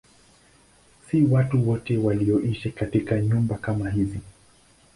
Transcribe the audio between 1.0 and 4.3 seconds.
Si watu wote walioishi katika nyumba kama hizi.